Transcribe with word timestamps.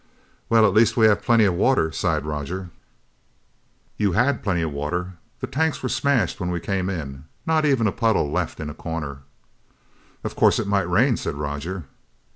"Well, 0.49 0.65
at 0.65 0.73
least 0.73 0.97
we 0.97 1.05
have 1.05 1.21
plenty 1.21 1.43
of 1.45 1.53
water," 1.53 1.91
sighed 1.91 2.25
Roger. 2.25 2.71
"You 3.97 4.13
had 4.13 4.41
plenty 4.41 4.63
of 4.63 4.71
water. 4.71 5.11
The 5.41 5.45
tanks 5.45 5.83
were 5.83 5.89
smashed 5.89 6.39
when 6.39 6.49
we 6.49 6.59
came 6.59 6.89
in. 6.89 7.25
Not 7.45 7.65
even 7.65 7.85
a 7.85 7.91
puddle 7.91 8.31
left 8.31 8.59
in 8.59 8.71
a 8.71 8.73
corner." 8.73 9.19
"Of 10.23 10.35
course 10.35 10.57
it 10.57 10.65
might 10.65 10.89
rain," 10.89 11.17
said 11.17 11.35
Roger. 11.35 11.83